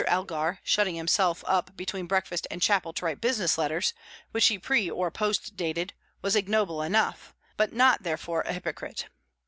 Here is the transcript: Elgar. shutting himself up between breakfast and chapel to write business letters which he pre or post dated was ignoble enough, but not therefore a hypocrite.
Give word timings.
Elgar. 0.07 0.57
shutting 0.63 0.95
himself 0.95 1.43
up 1.45 1.77
between 1.77 2.07
breakfast 2.07 2.47
and 2.49 2.59
chapel 2.59 2.91
to 2.91 3.05
write 3.05 3.21
business 3.21 3.55
letters 3.55 3.93
which 4.31 4.47
he 4.47 4.57
pre 4.57 4.89
or 4.89 5.11
post 5.11 5.55
dated 5.55 5.93
was 6.23 6.35
ignoble 6.35 6.81
enough, 6.81 7.35
but 7.55 7.71
not 7.71 8.01
therefore 8.01 8.41
a 8.41 8.53
hypocrite. 8.53 9.05